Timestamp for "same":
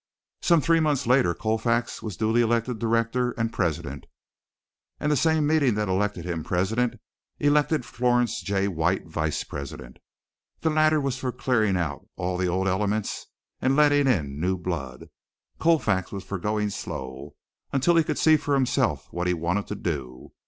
5.15-5.45